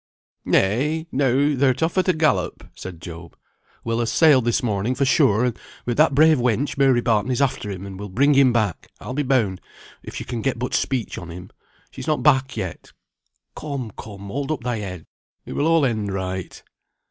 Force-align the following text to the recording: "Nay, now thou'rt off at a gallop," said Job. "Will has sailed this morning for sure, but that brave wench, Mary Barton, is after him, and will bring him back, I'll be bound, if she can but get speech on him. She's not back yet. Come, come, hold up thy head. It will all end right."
"Nay, 0.45 1.05
now 1.11 1.55
thou'rt 1.55 1.83
off 1.83 1.95
at 1.95 2.07
a 2.07 2.13
gallop," 2.13 2.67
said 2.73 2.99
Job. 3.03 3.37
"Will 3.83 3.99
has 3.99 4.11
sailed 4.11 4.45
this 4.45 4.63
morning 4.63 4.95
for 4.95 5.05
sure, 5.05 5.53
but 5.85 5.95
that 5.95 6.15
brave 6.15 6.39
wench, 6.39 6.75
Mary 6.75 7.01
Barton, 7.01 7.29
is 7.29 7.39
after 7.39 7.69
him, 7.69 7.85
and 7.85 7.99
will 7.99 8.09
bring 8.09 8.33
him 8.33 8.51
back, 8.51 8.89
I'll 8.99 9.13
be 9.13 9.21
bound, 9.21 9.61
if 10.01 10.15
she 10.15 10.23
can 10.23 10.41
but 10.41 10.57
get 10.57 10.73
speech 10.73 11.19
on 11.19 11.29
him. 11.29 11.51
She's 11.91 12.07
not 12.07 12.23
back 12.23 12.57
yet. 12.57 12.93
Come, 13.55 13.91
come, 13.95 14.29
hold 14.29 14.51
up 14.51 14.63
thy 14.63 14.77
head. 14.77 15.05
It 15.45 15.53
will 15.53 15.67
all 15.67 15.85
end 15.85 16.11
right." 16.11 16.63